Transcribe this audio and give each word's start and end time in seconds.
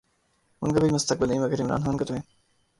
ان 0.61 0.73
کا 0.73 0.79
کوئی 0.79 0.91
مستقبل 0.91 1.29
نہیں، 1.29 1.39
مگر 1.39 1.61
عمران 1.61 1.83
خان 1.83 1.97
کا 1.97 2.05
تو 2.05 2.13
ہے۔ 2.13 2.19